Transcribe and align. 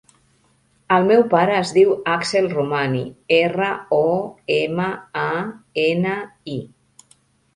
El 0.93 1.03
meu 1.09 1.19
pare 1.33 1.53
es 1.63 1.73
diu 1.73 1.91
Axel 2.13 2.47
Romani: 2.53 3.03
erra, 3.37 3.69
o, 3.97 4.01
ema, 4.55 4.87
a, 5.25 5.29
ena, 5.83 6.17
i. 6.57 6.61